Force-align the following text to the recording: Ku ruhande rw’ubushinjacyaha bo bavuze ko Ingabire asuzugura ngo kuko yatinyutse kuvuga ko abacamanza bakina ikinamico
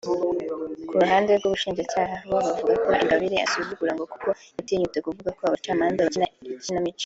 Ku 0.87 0.93
ruhande 1.03 1.31
rw’ubushinjacyaha 1.37 2.13
bo 2.29 2.29
bavuze 2.45 2.73
ko 2.83 2.89
Ingabire 3.01 3.37
asuzugura 3.45 3.91
ngo 3.93 4.03
kuko 4.11 4.29
yatinyutse 4.55 4.97
kuvuga 5.05 5.29
ko 5.37 5.41
abacamanza 5.47 6.05
bakina 6.07 6.27
ikinamico 6.57 6.99